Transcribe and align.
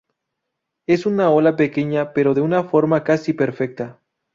Es 0.87 1.05
una 1.05 1.29
ola 1.29 1.55
pequeña 1.55 2.11
pero 2.13 2.33
de 2.33 2.41
una 2.41 2.63
forma 2.63 3.03
casi 3.03 3.33
perfecta. 3.33 3.99